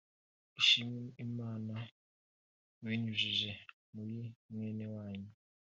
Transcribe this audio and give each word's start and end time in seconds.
ushime 0.59 1.01
Imana 1.25 1.75
ubinyujije 2.81 3.51
muri 3.93 4.17
mwene 4.51 4.85
wanyu 4.95 5.31